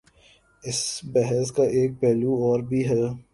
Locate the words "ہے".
2.89-3.03